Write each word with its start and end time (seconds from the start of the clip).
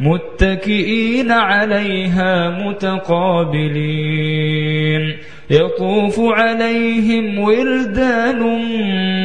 متكئين 0.00 1.30
عليها 1.30 2.50
متقابلين. 2.68 3.96
يطوف 5.50 6.20
عليهم 6.20 7.38
ولدان 7.38 8.42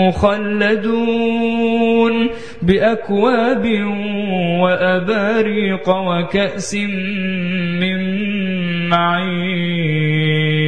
مخلدون 0.00 1.08
بأكواب 2.62 3.66
وأباريق 4.60 5.88
وكأس 5.88 6.74
من 7.80 7.98
معين. 8.88 10.67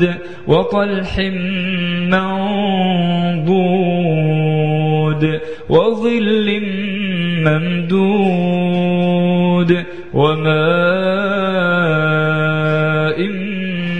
مخضود 0.00 0.14
وطلح 0.48 1.18
منضود 2.08 3.40
وظل 5.68 6.60
ممدود 7.46 8.90
وماء 10.14 10.50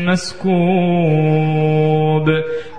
مسكوب 0.06 1.89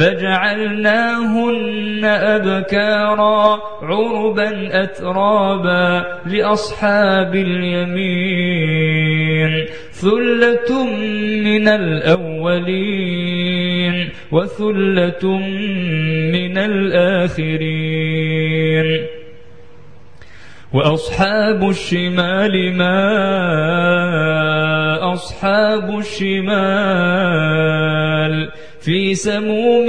فجعلناهن 0.00 2.04
أبكارا 2.04 3.60
عربا 3.82 4.82
أترابا 4.82 6.06
لأصحاب 6.26 7.34
اليمين 7.34 8.70
ثلة 9.92 10.84
من 11.44 11.68
الأولين 11.68 13.10
وثلة 14.32 15.38
من 16.32 16.58
الآخرين 16.58 17.66
وأصحاب 20.72 21.68
الشمال 21.68 22.76
ما 22.76 23.00
أصحاب 25.12 25.98
الشمال 25.98 27.89
في 28.80 29.14
سموم 29.14 29.88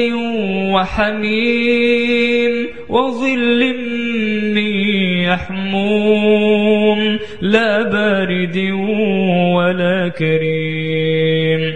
وحميم 0.73 2.67
وظل 2.89 3.75
من 4.55 4.71
يحموم 5.27 6.99
لا 7.41 7.81
بارد 7.81 8.57
ولا 9.55 10.07
كريم. 10.07 11.75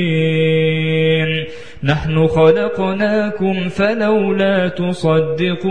نحن 1.83 2.27
خلقناكم 2.27 3.69
فلولا 3.69 4.67
تصدقون 4.67 5.61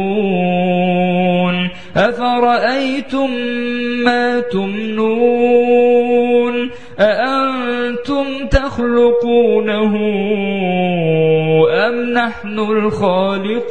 أفرأيتم 1.97 3.31
ما 4.05 4.41
تمنون 4.41 5.91
أأنتم 7.01 8.47
تخلقونه 8.51 9.97
أم 11.71 12.13
نحن 12.13 12.59
الخالقون 12.59 13.71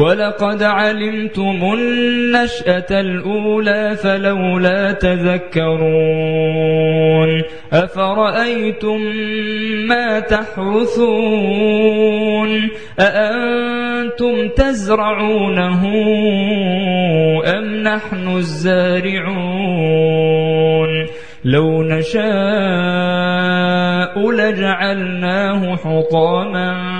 ولقد 0.00 0.62
علمتم 0.62 1.72
النشأة 1.74 3.00
الأولى 3.00 3.96
فلولا 3.96 4.92
تذكرون 4.92 5.80
أفرأيتم 7.72 9.00
ما 9.88 10.20
تحرثون 10.20 11.40
أأنتم 13.00 14.48
تزرعونه 14.48 15.86
أم 17.46 17.64
نحن 17.82 18.36
الزارعون 18.36 19.70
لو 21.44 21.82
نشاء 21.82 22.20
لجعلناه 24.30 25.76
حطاما 25.76 26.99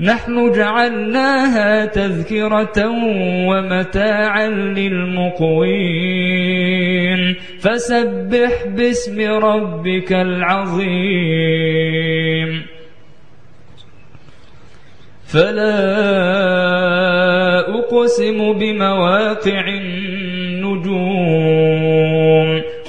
نحن 0.00 0.52
جعلناها 0.52 1.86
تذكرة 1.86 2.88
ومتاعا 3.48 4.48
للمقوين. 4.48 5.80
فسبح 7.60 8.66
باسم 8.66 9.20
ربك 9.20 10.12
العظيم. 10.12 11.60
فلا 15.26 15.70
أقسم 17.60 18.52
بمواقع 18.52 19.68
النجوم. 19.68 21.49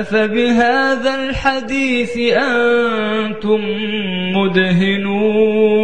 أفبهذا 0.00 1.14
الحديث 1.14 2.18
أنتم 2.36 3.60
مدهنون 4.36 5.74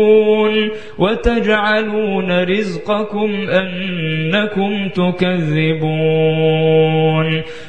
وتجعلون 0.99 2.45
رزقكم 2.45 3.31
أنكم 3.51 4.89
تكذبون 4.89 5.91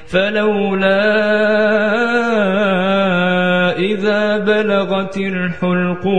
فلولا 0.07 1.01
إذا 3.79 4.37
بلغت 4.37 5.17
الحلقوم 5.17 6.11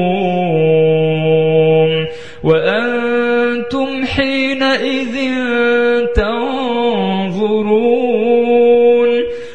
وأنتم 2.44 4.04
حينئذ 4.04 5.16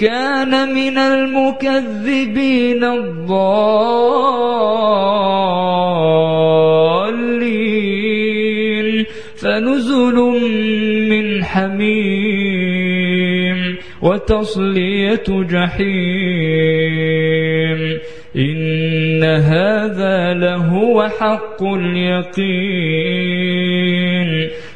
كان 0.00 0.74
من 0.74 0.98
المكذبين 0.98 2.84
الضالين. 2.84 3.46
فنزل 9.36 10.14
من 11.08 11.44
حميم 11.44 12.76
وتصلية 14.02 15.24
جحيم. 15.28 15.96
إن 18.36 19.24
هذا 19.24 20.34
لهو 20.34 21.08
حق 21.20 21.62
اليقين. 21.62 23.06